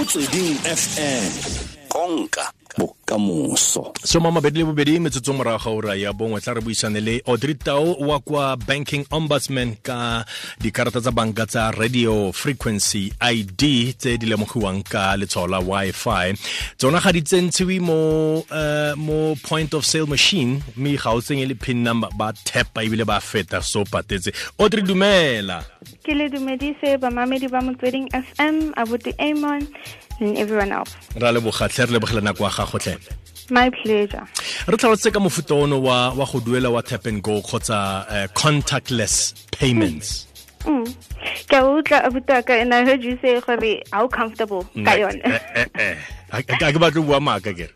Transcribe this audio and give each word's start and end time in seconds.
motsweding 0.00 0.56
fm 0.64 1.24
konka 1.88 2.52
bokamoso 2.78 3.92
soma 4.04 4.30
mabedi 4.30 4.58
le 4.58 4.64
bobedi 4.64 4.98
metsotso 4.98 5.32
morago 5.32 5.64
ga 5.64 5.70
ura 5.70 5.94
ya 5.94 6.12
bongwe 6.12 6.40
tla 6.40 6.54
re 6.54 6.60
buisane 6.60 7.00
le 7.00 7.22
audrey 7.26 7.54
tao 7.54 7.94
wa 7.94 8.20
kwa 8.20 8.56
banking 8.56 9.04
ombudsman 9.10 9.76
ka 9.82 10.24
dikarata 10.60 11.00
tsa 11.00 11.10
banka 11.10 11.46
tsa 11.46 11.70
radio 11.70 12.32
frequency 12.32 13.12
id 13.20 13.62
tse 13.98 14.18
di 14.18 14.26
lemogiwang 14.26 14.82
ka 14.82 15.16
letshwao 15.16 15.46
la 15.46 15.58
wi-fi. 15.60 16.34
Tsona 16.78 17.00
ga 17.00 17.12
di 17.12 17.22
tsentshiwe 17.22 17.80
mo 17.80 17.98
uh, 18.50 18.94
mo 18.96 19.34
point 19.42 19.74
of 19.74 19.84
sale 19.84 20.06
machine 20.06 20.62
mme 20.76 20.96
ga 20.96 21.10
o 21.10 21.20
tsenye 21.20 21.46
le 21.46 21.54
pin 21.54 21.82
number 21.82 22.08
ba 22.16 22.32
tapa 22.44 22.82
ebile 22.84 23.04
ba 23.04 23.20
feta 23.20 23.62
so 23.62 23.84
patetse. 23.84 24.32
Audrey 24.58 24.82
dumela. 24.82 25.64
Ke 26.04 26.14
le 26.14 26.28
dumedise 26.28 26.98
bamamedi 27.00 27.48
ba 27.48 27.60
motsweding 27.60 28.08
fm 28.12 28.72
abuti 28.76 29.12
amon 29.18 29.66
and 30.20 30.36
everyone 30.36 30.72
else. 30.72 30.92
Ra 31.16 31.30
le 31.32 31.40
bogatlhe 31.40 31.86
re 31.86 31.92
lebogela 31.98 32.20
nako 32.20 32.44
gago 32.66 32.98
my 33.50 33.70
pleasure. 33.70 34.24
Re 34.66 34.76
tlhalotse 34.76 35.12
ka 35.12 35.20
mofuta 35.20 35.54
ono 35.54 35.78
wa 35.80 36.12
wa 36.14 36.24
go 36.24 36.40
duela 36.40 36.72
wa 36.72 36.80
tap 36.80 37.06
and 37.06 37.22
go 37.22 37.40
kgotsa 37.42 38.06
uh, 38.08 38.26
contactless 38.34 39.34
payments. 39.50 40.26
Mm. 40.64 40.84
ke 41.48 41.56
a 41.56 41.62
utlwa 41.64 42.04
abutaka 42.04 42.50
and 42.60 42.74
i 42.74 42.84
heard 42.84 43.02
you 43.02 43.16
say 43.22 43.40
gore 43.40 43.82
how 43.92 44.06
comfortable? 44.06 44.64
ka 44.84 44.92
yone. 44.92 45.20
Eh, 45.24 45.66
eh, 45.74 45.96
a 46.32 46.42
ke 46.42 46.78
batle 46.84 47.04
bua 47.04 47.20
maaka 47.20 47.52
kere 47.56 47.72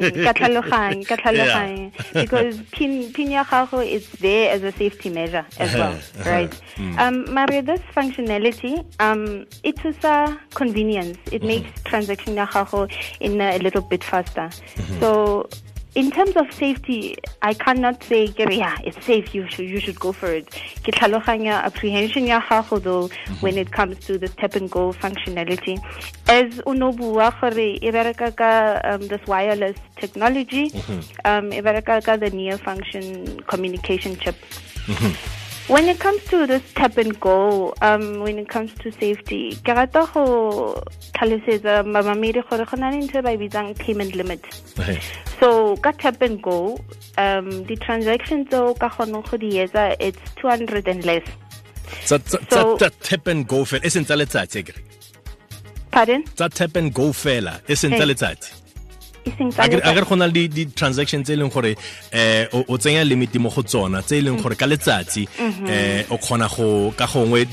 Mm, 0.06 0.24
ka 0.24 0.32
tlhaloganye 0.38 1.04
ka 1.08 1.16
tlhaloganye 1.16 1.92
because 2.14 2.56
pin 2.76 3.12
pin 3.12 3.30
ya 3.30 3.44
gago 3.44 3.80
is 3.84 4.08
there 4.20 4.50
as 4.54 4.62
a 4.62 4.72
safety 4.72 5.10
measure 5.10 5.44
as 5.58 5.72
well 5.74 5.92
Uh-huh, 5.92 6.30
right? 6.32 6.54
Uh-huh. 6.54 7.02
um 7.06 7.24
mare 7.34 7.62
this 7.62 7.80
functionality 7.96 8.74
um 9.00 9.46
it 9.62 9.78
is 9.84 9.96
a 10.04 10.36
convenience. 10.54 11.18
It 11.32 11.42
makes 11.42 11.70
transaction 11.84 12.36
ya 12.36 12.46
gago 12.46 12.90
in 13.20 13.40
a 13.40 13.58
little 13.58 13.82
bit 13.82 14.02
faster. 14.04 14.48
So 15.00 15.48
in 15.96 16.10
terms 16.10 16.36
of 16.36 16.52
safety, 16.52 17.16
I 17.40 17.54
cannot 17.54 18.04
say, 18.04 18.28
yeah, 18.36 18.76
it's 18.84 19.02
safe. 19.04 19.34
You 19.34 19.48
should 19.48 19.68
you 19.68 19.80
should 19.80 19.98
go 19.98 20.12
for 20.12 20.28
it. 20.28 20.46
Ke 20.84 20.92
tlhaloganya 20.92 21.64
apprehension 21.64 22.26
ya 22.26 22.40
gago 22.40 22.80
though 22.82 23.08
when 23.40 23.56
it 23.56 23.72
comes 23.72 23.98
to 24.06 24.18
the 24.18 24.28
tap 24.28 24.54
and 24.56 24.70
go 24.70 24.92
functionality. 24.92 25.80
As 26.28 26.60
gore 26.60 27.58
e 27.58 27.90
bereka 27.96 28.36
ka 28.36 28.80
um, 28.84 29.08
this 29.08 29.26
wireless 29.26 29.78
technology, 29.96 30.70
um, 31.24 31.50
e 31.50 31.60
bereka 31.62 32.04
ka 32.04 32.16
the 32.16 32.30
near 32.30 32.58
function 32.58 33.40
communication 33.48 34.16
chip. 34.16 34.36
When 35.68 35.88
it 35.88 35.98
comes 35.98 36.22
to 36.26 36.46
this 36.46 36.62
tap 36.74 36.96
and 36.96 37.18
go, 37.18 37.74
um, 37.82 38.20
when 38.20 38.38
it 38.38 38.48
comes 38.48 38.72
to 38.82 38.92
safety, 38.92 39.56
ke 39.66 39.74
rata 39.78 40.02
go 40.14 40.24
tlhalosetsa 41.16 41.74
mamamedi 41.94 42.42
gore 42.50 42.64
go 42.64 42.76
na 42.82 42.90
le 42.90 43.00
ntho 43.02 43.18
e 43.18 43.22
ba 43.26 43.32
bitsang 43.40 43.72
payment 43.80 44.14
limit. 44.14 44.46
So 45.40 45.74
ka 45.86 45.90
tap 45.90 46.22
and 46.22 46.40
go, 46.40 46.78
um, 47.18 47.64
the 47.64 47.74
transactions 47.86 48.46
tseo 48.52 48.78
ka 48.78 48.88
kgonang 48.90 49.26
go 49.28 49.36
di 49.36 49.50
etsa 49.64 49.96
it's 49.98 50.22
200 50.36 50.86
and 50.86 51.04
less. 51.04 51.26
tsa 52.04 52.20
So- 52.50 52.76
tap 52.78 53.26
and 53.26 53.46
go 53.46 53.64
fela 53.64 53.82
e 53.84 53.90
seng 53.90 54.04
tsa 54.04 54.14
letsatsi 54.22 54.62
Pardon? 55.90 56.22
tsa 56.36 56.48
tap 56.48 56.76
and 56.76 56.94
go 56.94 57.10
fela 57.24 57.58
e 57.68 57.74
seng 57.74 57.90
tsa 57.98 58.06
letsatsi 58.06 58.50
a 59.58 59.68
ke 59.68 60.04
go 60.08 60.14
na 60.16 60.26
le 60.26 60.32
di- 60.32 60.48
di 60.48 60.64
transaction 60.66 61.22
tse 61.22 61.32
e 61.32 61.36
leng 61.36 61.50
gore 61.52 61.76
eh 62.12 62.46
o 62.52 62.76
tsenya 62.78 63.04
limit 63.04 63.34
mo 63.38 63.50
go 63.50 63.62
tsona 63.62 64.02
tse 64.02 64.18
e 64.18 64.22
leng 64.22 64.40
gore 64.42 64.54
ka 64.56 64.66
letsatsi 64.66 65.26
eh 65.68 66.04
o 66.10 66.16
kgona 66.18 66.48
go 66.48 66.90
ka 66.96 67.06
gongwe 67.06 67.46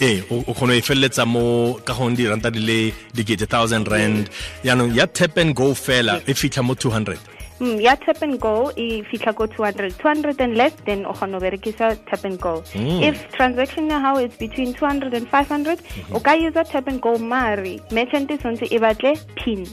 eh 0.00 0.22
o 0.30 0.42
khona 0.54 0.70
kgona 0.70 0.74
e 0.76 0.80
feleletsa 0.82 1.26
mo 1.26 1.74
ka 1.84 1.92
gongwe 1.94 2.16
diranta 2.16 2.50
di 2.50 2.60
le 2.60 2.92
dikete 3.14 3.46
thousand 3.48 3.88
rand. 3.88 4.28
Yaanong 4.64 4.94
ya 4.94 5.06
tap 5.06 5.36
and 5.38 5.54
go 5.54 5.74
fela 5.74 6.20
e 6.26 6.32
fitlha 6.34 6.62
mo 6.64 6.74
200 6.74 7.18
Mm, 7.60 7.76
ya 7.82 7.94
tap 7.94 8.22
and 8.22 8.40
go 8.40 8.72
e 8.74 9.02
fitlha 9.04 9.34
ko 9.36 9.44
200 9.46 9.92
200 10.00 10.40
and 10.40 10.56
less 10.56 10.72
then 10.86 11.04
o 11.04 11.12
kgona 11.12 11.38
go 11.38 11.44
berekisa 11.44 11.92
tap 12.08 12.24
and 12.24 12.40
go. 12.40 12.62
If 12.74 13.20
transaction 13.32 13.90
ya 13.90 14.00
how 14.00 14.16
is 14.16 14.32
between 14.40 14.72
200 14.72 15.12
and 15.12 15.28
500 15.28 15.78
o 16.14 16.20
ka 16.20 16.32
usa 16.40 16.64
tap 16.64 16.88
and 16.88 17.00
go 17.02 17.18
mare 17.18 17.76
merchant 17.92 18.30
e 18.30 18.38
tshwanetse 18.38 18.64
e 18.72 18.78
batle 18.78 19.12
pin 19.36 19.66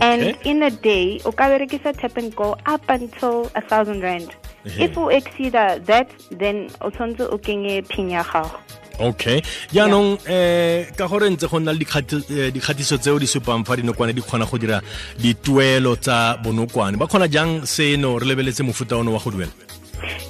and 0.00 0.36
in 0.44 0.62
a 0.62 0.70
day 0.70 1.20
o 1.24 1.32
ka 1.32 1.48
berekisa 1.48 1.96
tap 1.96 2.16
and 2.16 2.34
go 2.36 2.56
up 2.66 2.82
until 2.88 3.50
a 3.54 3.60
thousand 3.60 4.02
rand. 4.02 4.34
If 4.64 4.96
o 4.96 5.08
exceeda 5.08 5.84
that 5.86 6.08
then 6.30 6.70
o 6.80 6.90
tshwanetse 6.90 7.28
o 7.30 7.38
kenye 7.38 7.86
pin 7.88 8.10
ya 8.10 8.22
gago. 8.22 8.60
Okay. 9.00 9.42
Jaanong 9.74 10.22
eh 10.30 10.86
ka 10.96 11.08
gore 11.08 11.28
ntse 11.30 11.50
go 11.50 11.58
nna 11.58 11.72
le 11.72 11.82
eh, 11.82 12.50
dikgatiso 12.54 12.98
tseo 12.98 13.18
di 13.18 13.26
supang 13.26 13.66
fa 13.66 13.76
dinokwane 13.76 14.14
di 14.14 14.22
kgona 14.22 14.46
go 14.46 14.58
dira 14.58 14.80
dituelo 15.18 15.96
tsa 15.96 16.38
bonokwane 16.38 16.96
ba 16.96 17.06
kgona 17.06 17.28
jang 17.28 17.66
seno 17.66 18.18
re 18.18 18.26
lebeletse 18.26 18.62
mofuta 18.62 18.96
ono 18.96 19.12
wa 19.12 19.18
go 19.18 19.30
duela? 19.30 19.52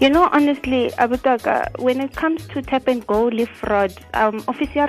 You 0.01 0.09
know, 0.09 0.29
honestly, 0.33 0.91
Abutaka, 0.99 1.79
when 1.79 2.01
it 2.01 2.15
comes 2.15 2.47
to 2.49 2.63
tap 2.63 2.87
and 2.87 3.05
go 3.07 3.27
live 3.27 3.49
fraud, 3.49 3.93
um, 4.15 4.43
officer 4.47 4.87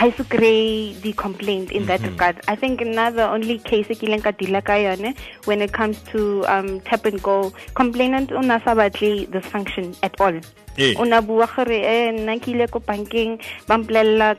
I 0.00 0.10
grey 0.10 0.92
the 0.92 1.12
complaint 1.12 1.72
in 1.72 1.86
that 1.86 2.00
regard. 2.02 2.40
I 2.46 2.54
think 2.54 2.80
another 2.80 3.22
only 3.22 3.58
case 3.58 3.90
e 3.90 3.96
kileng 3.98 4.22
ka 4.22 4.30
dila 4.30 4.62
ka 4.62 4.78
yone 4.78 5.12
when 5.44 5.60
it 5.60 5.72
comes 5.72 5.98
to 6.14 6.46
um, 6.46 6.78
tap 6.86 7.04
and 7.04 7.20
go, 7.20 7.52
complainant 7.74 8.30
o 8.30 8.38
na 8.40 8.62
sa 8.62 8.78
batle 8.78 9.26
this 9.32 9.44
function 9.46 9.96
at 10.06 10.14
all. 10.20 10.38
Eh. 10.78 10.94
o 10.94 11.02
na 11.02 11.20
bua 11.20 11.50
gore 11.50 11.82
eh 11.82 12.14
nna 12.14 12.38
ke 12.38 12.54
ile 12.54 12.70
ko 12.70 12.78
bankeng 12.78 13.42
ba 13.66 13.82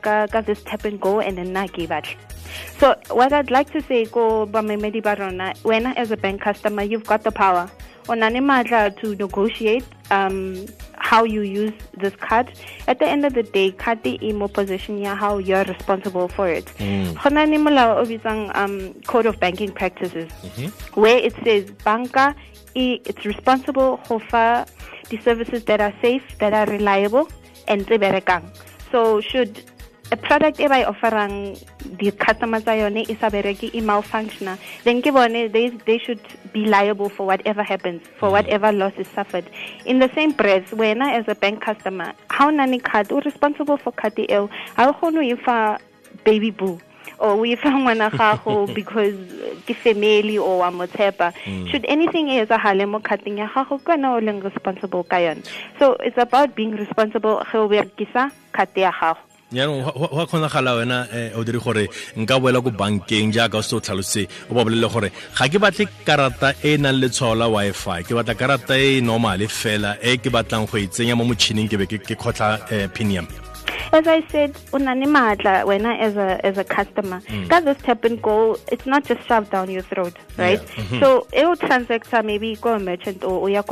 ka 0.00 0.26
ka 0.32 0.40
this 0.40 0.64
tap 0.64 0.86
and 0.88 0.98
go 0.98 1.20
and 1.20 1.36
then 1.36 1.52
nna 1.52 1.68
ke 1.68 1.84
batle 1.84 2.16
so 2.80 2.96
what 3.12 3.30
I'd 3.32 3.50
like 3.50 3.68
to 3.76 3.82
say 3.82 4.06
ko 4.06 4.46
bamemedi 4.46 5.04
ba 5.04 5.14
rona 5.20 5.52
wena 5.62 5.92
as 5.96 6.10
a 6.10 6.16
bank 6.16 6.40
customer 6.40 6.82
you've 6.82 7.04
got 7.04 7.22
the 7.22 7.30
power 7.30 7.68
o 8.08 8.14
na 8.14 8.30
matla 8.30 8.88
to 8.96 9.14
negotiate 9.14 9.84
um 10.10 10.64
how 11.00 11.24
you 11.24 11.40
use 11.40 11.72
this 11.96 12.14
card. 12.16 12.52
At 12.86 12.98
the 12.98 13.08
end 13.08 13.24
of 13.24 13.34
the 13.34 13.42
day 13.42 13.72
card 13.72 14.06
e 14.06 14.32
mo 14.32 14.48
position 14.48 14.98
ya 14.98 15.16
how 15.16 15.38
you're 15.38 15.64
responsible 15.64 16.28
for 16.28 16.48
it. 16.48 16.70
Go 16.78 17.28
na 17.30 17.44
le 17.44 17.58
molao 17.58 17.98
o 17.98 18.04
um 18.54 18.94
code 19.06 19.26
of 19.26 19.40
banking 19.40 19.72
practices 19.72 20.30
where 20.94 21.18
it 21.18 21.34
says 21.42 21.70
banka 21.84 22.34
e, 22.74 23.00
it's 23.04 23.24
responsible 23.24 23.98
fa 24.30 24.66
the 25.08 25.18
services 25.18 25.64
that 25.64 25.80
are 25.80 25.94
safe 26.00 26.22
that 26.38 26.52
are 26.52 26.66
reliable 26.66 27.28
and 27.66 27.86
tse 27.86 27.98
berekang. 27.98 28.44
So 28.92 29.20
should 29.20 29.64
product 30.16 30.58
e 30.60 30.66
ba 30.66 30.80
e 30.80 30.84
offerang 30.84 31.56
the 31.98 32.10
customers 32.12 32.64
tsa 32.64 32.74
yone 32.74 33.02
e 33.06 33.14
sa 33.14 33.30
bereke 33.30 33.70
e 33.72 33.80
malfunctiona 33.80 34.58
then 34.84 35.02
ke 35.02 35.12
bone 35.12 35.48
they, 35.52 35.68
they 35.86 35.98
should 35.98 36.20
be 36.52 36.66
liable 36.66 37.08
for 37.08 37.26
whatever 37.26 37.62
happens 37.62 38.02
for 38.18 38.28
mm. 38.28 38.32
whatever 38.32 38.72
loss 38.72 38.92
is 38.98 39.06
suffered. 39.08 39.44
In 39.86 39.98
the 39.98 40.10
same 40.14 40.32
breath 40.32 40.70
wena 40.72 41.14
as 41.14 41.28
a 41.28 41.34
bank 41.34 41.62
customer 41.62 42.12
ha 42.30 42.46
o 42.46 42.50
na 42.50 42.64
le 42.64 42.78
card 42.80 43.12
o 43.12 43.20
responsible 43.20 43.76
for 43.76 43.92
card 43.92 44.18
eo 44.18 44.48
ha 44.76 44.88
o 44.88 44.92
kgone 44.92 45.22
e 45.30 45.36
fa 45.36 45.78
baby 46.24 46.50
boo 46.50 46.78
or 47.18 47.38
o 47.38 47.44
e 47.44 47.54
fa 47.54 47.70
ngwana 47.70 48.10
gago 48.10 48.66
because 48.80 49.14
ke 49.66 49.76
family 49.76 50.38
or 50.38 50.58
wa 50.58 50.70
mo 50.70 50.86
tshepa. 50.86 51.32
Mm. 51.46 51.70
Should 51.70 51.86
anything 51.86 52.28
e 52.34 52.42
etsagale 52.42 52.88
mo 52.88 52.98
cardeng 52.98 53.38
ya 53.38 53.48
gago 53.54 53.78
ke 53.78 53.94
wena 53.94 54.16
o 54.16 54.20
leng 54.20 54.42
responsible 54.42 55.04
ka 55.04 55.22
yone 55.22 55.42
so 55.78 55.94
it's 56.02 56.18
about 56.18 56.56
being 56.56 56.74
responsible 56.74 57.42
ge 57.46 57.54
o 57.54 57.68
berekisa 57.68 58.30
card 58.52 58.74
ya 58.74 58.90
gago 58.90 59.29
yaanong 59.52 59.82
go 59.82 60.20
a 60.20 60.26
kgonagala 60.26 60.76
wena 60.78 60.98
eh, 61.12 61.32
o 61.34 61.42
dire 61.44 61.58
gore 61.58 61.88
nka 62.16 62.38
boela 62.38 62.62
ko 62.62 62.70
bankeng 62.70 63.32
jaaka 63.34 63.58
o 63.58 63.62
se 63.62 63.74
o 63.76 63.80
tlhalose 63.80 64.28
o 64.48 64.54
ba 64.54 64.64
bolelele 64.64 64.88
gore 64.92 65.10
ga 65.10 65.48
ke 65.50 65.58
batle 65.58 65.88
karata 66.06 66.54
e 66.62 66.74
e 66.74 66.76
nang 66.76 67.00
le 67.02 67.08
tshwao 67.10 67.34
la 67.34 67.48
wi-fi 67.50 68.02
ke 68.06 68.14
batla 68.14 68.34
karata 68.38 68.78
e 68.78 68.98
e 68.98 69.00
normale 69.00 69.48
fela 69.50 69.98
e 70.02 70.16
ke 70.22 70.30
batlang 70.30 70.70
go 70.70 70.78
e 70.78 70.86
tsenya 70.86 71.18
mo 71.18 71.24
motšhining 71.26 71.66
ke 71.66 71.76
be 71.82 71.86
ke 71.90 71.98
kgotlha 72.14 72.62
um 72.70 72.90
pin 72.90 73.10
ya 73.10 73.22
as 73.92 74.06
I 74.06 74.24
said, 74.30 74.54
unani 74.72 75.06
matla 75.06 75.66
when 75.66 75.84
as 75.86 76.16
a 76.16 76.44
as 76.46 76.58
a 76.58 76.64
customer. 76.64 77.20
That 77.48 77.64
this 77.64 77.78
tap 77.82 78.04
and 78.04 78.20
go, 78.22 78.56
it's 78.70 78.86
not 78.86 79.04
just 79.04 79.26
shoved 79.26 79.50
down 79.50 79.70
your 79.70 79.82
throat, 79.82 80.14
right? 80.38 80.60
So 81.00 81.26
eu 81.32 81.56
transactor 81.56 82.24
maybe 82.24 82.56
go 82.56 82.74
a 82.74 82.78
merchant 82.78 83.24
or 83.24 83.42
oya 83.42 83.62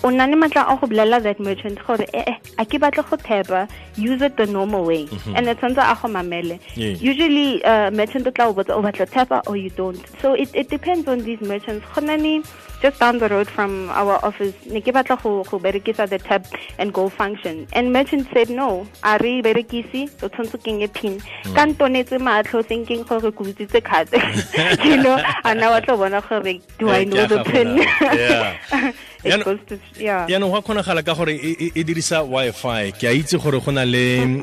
ko 0.00 0.08
shopong. 0.08 0.18
Unani 0.18 0.34
matla 0.34 0.72
a 0.72 0.76
go 0.76 0.86
bolela 0.86 1.22
that 1.22 1.40
merchant 1.40 1.78
gore 1.86 2.06
eh 2.14 2.24
eh 2.26 2.38
a 2.58 2.64
ke 2.64 2.80
batla 2.80 3.08
go 3.08 3.16
tapa 3.16 3.68
use 3.96 4.22
it 4.22 4.36
the 4.36 4.46
normal 4.46 4.84
way 4.84 5.08
and 5.34 5.48
it 5.48 5.58
turns 5.58 5.78
out 5.78 5.96
a 5.96 6.00
go 6.00 6.08
mamele. 6.08 6.58
Usually 6.76 7.64
uh, 7.64 7.90
merchant 7.90 8.26
o 8.26 8.30
tla 8.30 8.46
o 8.46 8.54
botsa 8.54 8.70
o 8.70 8.82
batla 8.82 9.10
tapa 9.10 9.42
or 9.46 9.56
you 9.56 9.70
don't. 9.70 10.04
So 10.20 10.34
it 10.34 10.50
it 10.54 10.68
depends 10.68 11.08
on 11.08 11.20
these 11.20 11.40
merchants. 11.40 11.86
Khonani 11.86 12.44
just 12.82 12.98
down 12.98 13.18
the 13.18 13.28
road 13.28 13.48
from 13.48 13.90
our 13.90 14.24
office 14.24 14.54
ne 14.66 14.80
ke 14.80 14.92
batla 14.92 15.22
go 15.22 15.44
go 15.44 15.58
berekisa 15.58 16.08
the 16.08 16.18
tap 16.18 16.46
and 16.78 16.92
go 16.92 17.08
function 17.08 17.66
and 17.72 17.92
merchant 17.92 18.26
said 18.32 18.48
no 18.48 18.86
a 19.02 19.18
re 19.18 19.42
berekisi 19.42 20.08
o 20.22 20.28
tshwanetse 20.28 20.54
o 20.54 20.58
kenye 20.58 20.88
pin 20.94 21.20
ka 21.58 21.66
ntonetse 21.66 22.16
matlho 22.28 22.64
thinking 22.64 23.04
gore 23.04 23.30
ke 23.30 23.44
utsitse 23.52 23.84
card 23.84 24.08
you 24.90 24.96
know 25.02 25.16
and 25.44 25.60
now 25.60 25.70
wa 25.76 25.80
tlo 25.80 25.98
bona 26.04 26.22
gore 26.28 26.58
do 26.78 26.88
i 26.88 27.04
know 27.04 27.26
the 27.26 27.44
pin. 27.44 27.76
Yeah. 27.76 28.92
Yaanong- 29.24 30.56
a 30.56 30.62
kgonagala 30.62 31.02
ka 31.04 31.14
gore 31.14 31.34
e 31.36 31.50
e- 31.64 31.72
e 31.74 31.82
dirisa 31.84 32.22
wi-fi? 32.24 32.92
Ke 32.98 33.04
a 33.08 33.12
itse 33.14 33.36
gore 33.38 33.60
go 33.60 33.70
na 33.70 33.84
le 33.84 34.22
um 34.22 34.42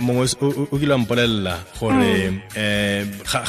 mongwe 0.00 0.26
o 0.72 0.76
kile 0.78 0.92
wa 0.92 0.98
mpolelela 0.98 1.54
gore 1.78 2.28
um 2.28 2.40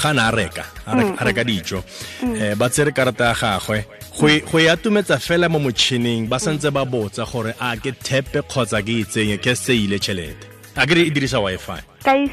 ga 0.02 0.14
na 0.14 0.28
a 0.28 0.32
reka 0.32 0.66
a 0.86 1.24
reka- 1.26 1.44
dijo. 1.44 1.84
Um 2.24 2.56
ba 2.58 2.70
tsere 2.70 2.92
karata 2.92 3.26
ya 3.26 3.34
gagwe. 3.34 3.86
Go 4.20 4.28
e- 4.30 4.42
e 4.60 4.68
atumetsa 4.70 5.18
fela 5.20 5.50
mo 5.50 5.60
motšhining 5.60 6.28
ba 6.30 6.38
santse 6.40 6.70
ba 6.72 6.86
botsa 6.86 7.26
gore 7.32 7.54
a 7.60 7.76
ke 7.78 7.92
thepe 8.04 8.42
kgotsa 8.46 8.82
ke 8.86 9.02
e 9.02 9.04
tsenye 9.04 9.38
ke 9.38 9.56
seile 9.56 9.98
tšhelete. 10.00 10.46
A 10.78 10.86
kere 10.86 11.08
e 11.08 11.10
dirisa 11.10 11.40
wi-fi. 11.42 11.82
Ka 12.04 12.14
e 12.16 12.28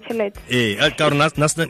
tšhelete. 0.00 0.38
Ee 0.50 0.76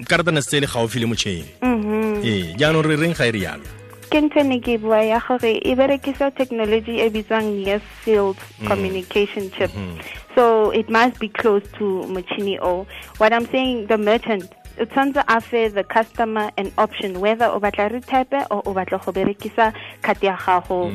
karata 0.09 0.33
ne 0.33 0.41
se 0.41 0.61
le 0.61 0.67
gaufi 0.67 0.99
le 1.01 1.07
motšheng 1.07 1.45
Mhm. 1.63 2.25
ee 2.25 2.55
jaanong 2.57 2.85
re 2.89 2.97
reng 2.97 3.15
ga 3.15 3.25
e 3.27 3.31
re 3.33 3.41
yalo 3.41 3.65
ke 4.11 4.20
ntho 4.23 4.41
e 4.41 4.44
ne 4.44 4.58
ke 4.61 4.79
bua 4.81 5.00
ya 5.03 5.20
gore 5.29 5.53
e 5.62 5.75
berekisa 5.75 6.31
technology 6.35 7.00
e 7.00 7.08
bitswang 7.11 7.64
near 7.64 7.81
field 8.03 8.37
communication 8.67 9.50
chip. 9.50 9.70
So 10.35 10.70
it 10.70 10.91
must 10.91 11.19
be 11.19 11.29
close 11.29 11.64
to 11.79 12.06
machine 12.06 12.58
o. 12.62 12.87
What 13.19 13.32
i'm 13.32 13.47
saying 13.47 13.87
the 13.87 13.99
merchant 13.99 14.53
o 14.79 14.85
tshwanetse 14.85 15.23
a 15.26 15.41
fe 15.41 15.69
the 15.69 15.85
customer 15.85 16.50
an 16.56 16.70
option 16.76 17.20
whether 17.20 17.47
o 17.47 17.58
batla 17.61 17.91
re 17.93 18.00
type 18.00 18.35
or 18.50 18.62
o 18.67 18.75
batla 18.75 18.99
go 19.05 19.12
berekisa 19.12 19.73
card 20.03 20.23
ya 20.23 20.37
gago 20.37 20.93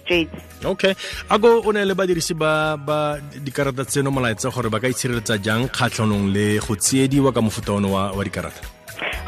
straight. 0.00 0.30
Okay. 0.64 0.94
A 1.30 1.38
ko 1.38 1.62
o 1.64 1.70
ne 1.72 1.84
le 1.84 1.94
badirisi 1.94 2.36
ba 2.36 2.76
ba 2.76 3.18
dikarata 3.46 3.84
tseno 3.84 4.10
molaetsa 4.10 4.52
gore 4.52 4.70
ba 4.70 4.80
ka 4.80 4.88
itshireletsa 4.88 5.40
jang 5.40 5.68
kgatlhanong 5.68 6.32
le 6.36 6.58
go 6.58 6.74
tsiediwa 6.76 7.32
ka 7.32 7.40
mofuta 7.40 7.72
ono 7.72 7.88
wa, 7.96 8.12
wa 8.12 8.24
dikarata 8.24 8.73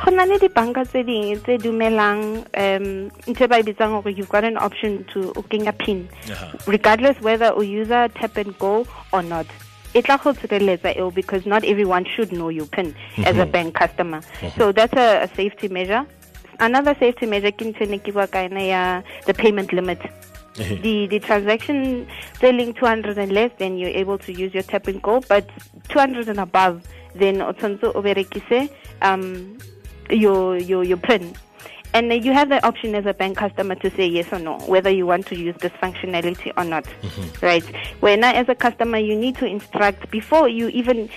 go 0.05 0.11
na 0.11 0.25
le 0.25 0.39
dibanka 0.39 0.85
tse 0.85 1.03
dingwe 1.03 1.37
tse 1.43 1.59
dumelang 1.59 2.45
um 2.55 2.87
ntho 3.27 3.49
ba 3.49 3.59
e 3.59 3.63
bitsang 3.63 3.95
gore 4.03 4.13
you've 4.13 4.29
got 4.29 4.45
an 4.45 4.57
option 4.57 5.05
to 5.13 5.33
o 5.37 5.43
kenya 5.43 5.73
pin. 5.73 6.09
Regardless 6.67 7.21
whether 7.21 7.53
o 7.53 7.61
user 7.61 8.09
tap 8.15 8.37
and 8.37 8.57
go 8.59 8.87
or 9.13 9.23
not 9.23 9.47
e 9.95 10.03
tla 10.03 10.19
go 10.19 10.33
tshireletsa 10.33 10.97
eo 10.97 11.11
because 11.11 11.47
not 11.47 11.65
everyone 11.65 12.05
should 12.05 12.31
know 12.33 12.49
your 12.49 12.67
pin 12.67 12.95
as 13.25 13.37
a 13.39 13.47
bank 13.47 13.75
customer. 13.75 14.21
So 14.59 14.73
that's 14.73 14.93
a, 14.93 15.23
a 15.25 15.29
safety 15.35 15.69
measure. 15.69 16.05
Another 16.61 16.95
safety 16.95 17.27
measure 17.27 17.51
ke 17.53 17.65
ntho 17.73 17.89
ne 17.89 17.99
ke 17.99 18.13
bua 18.13 18.27
ka 18.27 18.45
yona 18.47 18.67
ya 18.69 19.03
the 19.27 19.35
payment 19.35 19.73
limit. 19.73 20.01
The 20.57 21.07
the 21.07 21.19
transaction 21.21 22.07
selling 22.41 22.73
200 22.75 23.19
and 23.19 23.33
less 23.33 23.51
then 23.59 23.77
you're 23.77 23.93
able 23.93 24.17
to 24.19 24.33
use 24.33 24.55
your 24.55 24.63
tap 24.63 24.87
and 24.89 25.03
go 25.03 25.21
but 25.29 25.45
200 25.89 26.29
and 26.29 26.41
above 26.41 26.81
then 27.15 27.43
o 27.43 27.53
tshwanetse 27.53 27.93
o 27.95 28.01
berekise 28.03 28.71
um 29.03 29.59
your 30.11 30.57
your 30.57 30.85
your 30.85 30.97
pin 30.97 31.35
and 31.95 32.25
you 32.25 32.33
have 32.33 32.49
the 32.49 32.65
option 32.67 32.95
as 32.95 33.07
a 33.07 33.15
bank 33.15 33.39
customer 33.39 33.75
to 33.77 33.91
say 33.91 34.07
yes 34.07 34.31
or 34.33 34.39
no 34.39 34.59
whether 34.67 34.91
you 34.91 35.07
want 35.07 35.27
to 35.27 35.39
use 35.39 35.55
this 35.61 35.73
functionality 35.73 36.53
or 36.57 36.65
not. 36.65 36.85
Mm-hmm. 36.85 37.47
Right. 37.47 37.65
When 38.01 38.23
as 38.23 38.49
a 38.49 38.55
customer 38.55 38.99
you 38.99 39.17
need 39.17 39.37
to 39.37 39.47
instruct 39.47 40.11
before 40.11 40.49
you 40.49 40.69
even 40.69 41.09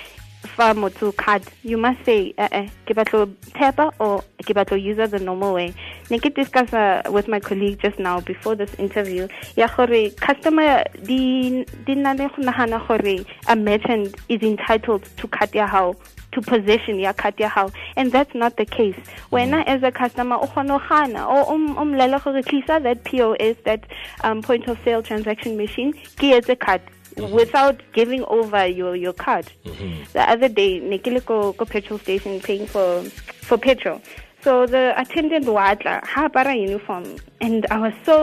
fa 0.43 0.73
motho 0.73 1.15
card 1.15 1.43
you 1.63 1.77
must 1.77 2.03
say 2.05 2.33
uh, 2.37 2.47
uh, 2.51 2.67
ke 2.85 2.95
batlo 2.95 3.33
tapa 3.53 3.91
or 3.99 4.21
ke 4.41 4.55
batlo 4.55 4.81
use 4.81 4.97
the 5.09 5.19
normal 5.19 5.53
way. 5.53 5.73
Ne 6.09 6.19
ke 6.19 6.33
discuss 6.33 6.71
uh, 6.73 7.01
with 7.11 7.27
my 7.27 7.39
colleague 7.39 7.79
just 7.79 7.99
now 7.99 8.19
before 8.21 8.55
this 8.55 8.73
interview 8.75 9.27
ya 9.55 9.67
gore 9.67 10.09
customer 10.21 10.83
di 11.03 11.65
di 11.85 11.95
na 11.95 12.13
le 12.13 12.29
go 12.29 12.41
nagana 12.43 12.79
gore 12.87 13.25
a 13.47 13.55
merchant 13.55 14.15
is 14.29 14.41
entitled 14.41 15.03
to 15.17 15.27
cut 15.27 15.53
ya 15.53 15.67
how 15.67 15.93
to 16.31 16.41
possession 16.41 16.99
ya 16.99 17.11
card 17.13 17.33
ya 17.39 17.49
hao 17.49 17.71
and 17.95 18.11
that's 18.11 18.33
not 18.33 18.55
the 18.57 18.65
case. 18.65 18.95
Wena 19.31 19.63
as 19.67 19.83
a 19.83 19.91
customer 19.91 20.37
o 20.37 20.47
kgona 20.47 20.79
go 20.79 20.87
gana 20.87 21.27
o 21.27 21.53
um- 21.53 21.77
o 21.77 21.83
mmolele 21.83 22.23
gore 22.23 22.41
tlisa 22.43 22.81
that 22.81 23.03
pos 23.03 23.55
that 23.65 23.83
um, 24.23 24.41
point 24.41 24.67
of 24.67 24.77
sale 24.85 25.03
transaction 25.03 25.57
machine 25.57 25.93
ke 25.93 26.31
etse 26.39 26.57
card 26.59 26.81
without 27.27 27.81
giving 27.93 28.23
over 28.25 28.65
your 28.65 28.95
your 28.95 29.13
card. 29.13 29.51
Mm-hmm. 29.65 30.03
The 30.13 30.29
other 30.29 30.49
day 30.49 30.79
ne 30.79 30.97
ke 30.97 31.07
le 31.07 31.21
ko 31.21 31.53
ko 31.53 31.65
petrol 31.65 31.99
station 31.99 32.39
paying 32.39 32.65
for 32.67 33.03
for 33.41 33.57
petrol. 33.57 34.01
So 34.41 34.65
the 34.65 34.93
attendant 34.95 35.45
wa 35.45 35.75
tla 35.75 35.99
ha 36.05 36.29
apara 36.29 36.55
uniform 36.55 37.17
and 37.41 37.65
i 37.71 37.77
was 37.77 37.93
so 38.05 38.17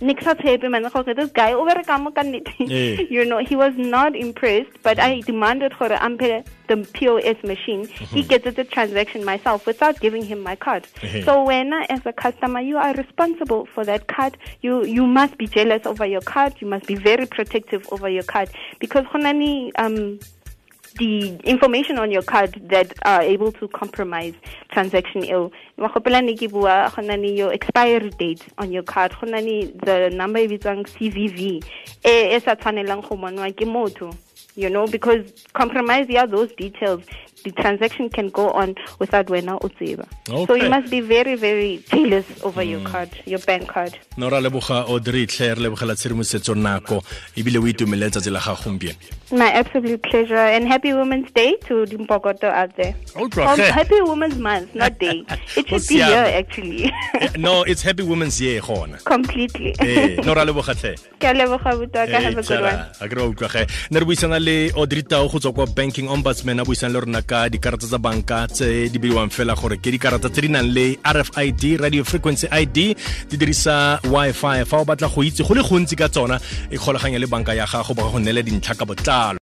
ne 0.00 0.14
ke 0.14 0.24
sa 0.24 0.34
tshepe 0.34 0.68
man 0.70 0.88
gore 0.94 1.14
this 1.14 1.30
guy 1.32 1.52
o 1.52 1.64
bereka 1.68 1.98
mo 2.00 2.10
ka 2.10 2.22
nnete 2.22 2.54
Eh. 2.70 3.06
you 3.10 3.24
know 3.24 3.38
he 3.38 3.56
was 3.56 3.74
not 3.76 4.14
impressed 4.14 4.80
but 4.82 4.98
i 4.98 5.20
demanded 5.20 5.72
gore 5.78 5.98
ampe 6.08 6.44
the 6.68 6.76
pos 6.76 7.42
machine. 7.42 7.86
He 7.88 8.22
gets 8.22 8.44
the 8.54 8.64
transaction 8.64 9.24
myself 9.24 9.66
without 9.66 9.98
giving 10.00 10.24
him 10.24 10.40
my 10.40 10.54
card. 10.54 10.86
So 11.24 11.42
when 11.44 11.72
as 11.72 12.00
a 12.04 12.12
customer 12.12 12.60
you 12.60 12.76
are 12.76 12.94
responsible 12.94 13.66
for 13.74 13.84
that 13.84 14.06
card 14.06 14.36
you 14.60 14.84
you 14.84 15.06
must 15.06 15.36
be 15.38 15.46
jealous 15.46 15.84
over 15.86 16.06
your 16.06 16.20
card 16.20 16.54
you 16.60 16.68
must 16.68 16.86
be 16.86 16.94
very 16.94 17.26
protective 17.26 17.88
over 17.90 18.08
your 18.08 18.22
card. 18.22 18.50
Because 18.78 19.04
go 19.12 19.18
na 19.18 19.32
um 19.78 20.18
the 20.96 21.36
information 21.44 21.98
on 21.98 22.10
your 22.10 22.22
card 22.22 22.60
that 22.70 22.92
are 23.02 23.22
able 23.22 23.52
to 23.52 23.68
compromise 23.68 24.34
transaction 24.70 25.24
eo. 25.24 25.50
Wa 25.76 25.88
gopela 25.88 26.24
ne 26.24 26.34
ke 26.34 26.50
bua 26.50 26.92
go 26.94 27.02
na 27.02 27.14
le 27.14 27.32
your 27.32 27.52
expiry 27.52 28.10
date 28.10 28.46
on 28.58 28.72
your 28.72 28.82
card. 28.82 29.14
Go 29.20 29.26
na 29.26 29.40
the 29.40 30.10
number 30.14 30.40
e 30.40 30.48
bitswang 30.48 30.84
CVV 30.84 31.64
e 32.04 32.36
e 32.36 32.40
sa 32.40 32.54
tshwanelang 32.54 33.02
go 33.08 33.16
bonwa 33.16 33.52
ke 33.54 33.66
you 34.56 34.68
know 34.68 34.86
because 34.86 35.46
compromise 35.52 36.08
ya 36.08 36.26
those 36.26 36.52
details 36.56 37.02
the 37.48 37.62
transaction 37.62 38.08
can 38.10 38.28
go 38.30 38.50
on 38.50 38.74
without 38.98 39.26
wena 39.28 39.56
o 39.62 39.68
tseba. 39.68 40.04
So 40.26 40.42
Okay. 40.42 40.64
you 40.64 40.70
must 40.70 40.90
be 40.90 41.00
very 41.00 41.34
very 41.36 41.82
jealous 41.90 42.26
over 42.42 42.62
your 42.62 42.80
card 42.80 43.10
your 43.26 43.40
bank 43.40 43.68
card. 43.68 43.96
No 44.16 44.28
ra 44.28 44.40
leboga 44.40 44.84
audrey 44.88 45.26
re 45.26 45.54
lebogela 45.54 45.94
tshedimosetso 45.96 46.54
nako 46.54 47.02
ebile 47.36 47.58
o 47.58 47.66
itumelele 47.66 48.10
tsatsi 48.10 48.30
la 48.30 48.40
gago 48.40 48.62
gompieno. 48.64 48.96
My 49.30 49.52
absolute 49.52 50.02
pleasure 50.02 50.36
and 50.56 50.66
happy 50.66 50.92
women's 50.94 51.30
day 51.32 51.54
to 51.68 51.84
Dimpokoto 51.84 52.44
out 52.44 52.74
there. 52.76 52.94
Oh, 53.16 53.24
Um, 53.24 53.58
happy 53.58 54.00
women's 54.00 54.38
month 54.38 54.74
not 54.74 54.98
day. 54.98 55.24
It 55.56 55.68
should 55.68 55.86
be 55.88 55.96
here 55.96 56.26
actually. 56.40 56.90
Eh, 57.14 57.28
no 57.36 57.62
it's 57.62 57.82
happy 57.82 58.02
women's 58.02 58.40
year 58.40 58.60
gona. 58.60 59.02
Completely. 59.04 59.74
Ee 59.82 60.16
no 60.24 60.34
ra 60.34 60.44
leboga 60.44 60.74
tle 60.74 60.94
ke 61.20 61.28
leboga 61.40 61.72
botaka 61.80 62.20
have 62.20 62.38
a 62.38 62.42
good 62.42 62.60
one. 62.60 62.80
a 63.00 63.08
kry 63.08 63.22
utlwa 63.22 63.48
ge. 63.52 63.66
Ne 63.90 64.00
re 64.00 64.06
buisana 64.06 64.38
le 64.40 64.70
audrey 64.76 65.02
Tau 65.02 65.28
go 65.28 65.38
tswa 65.38 65.52
kwa 65.54 65.66
banking 65.66 66.08
ombudsman 66.08 66.60
a 66.60 66.64
buisana 66.64 66.92
le 66.94 67.00
rona 67.00 67.22
ka 67.22 67.37
dikarata 67.46 67.86
tsa 67.86 67.98
banka 68.02 68.50
tse 68.50 68.90
di 68.90 68.98
beiwang 68.98 69.30
fela 69.30 69.54
gore 69.54 69.78
ke 69.78 69.94
dikarata 69.94 70.26
tse 70.26 70.40
di 70.42 70.48
nang 70.50 70.66
le 70.66 70.98
rfid 71.04 71.62
radio 71.78 72.02
frequency 72.02 72.50
id 72.50 72.74
di 73.30 73.36
dirisa 73.38 74.00
wi-fi. 74.10 74.66
Fa 74.66 74.76
o 74.82 74.84
batla 74.84 75.06
go 75.06 75.22
itse 75.22 75.46
go 75.46 75.54
le 75.54 75.62
gontsi 75.62 75.94
ka 75.94 76.08
tsona 76.08 76.40
e 76.72 76.76
kgolaganya 76.76 77.18
le 77.22 77.28
banka 77.30 77.54
ya 77.54 77.66
gago 77.70 77.94
ba 77.94 78.02
go 78.10 78.18
neela 78.18 78.42
dintlha 78.42 78.74
ka 78.74 78.84
botlalo 78.88 79.36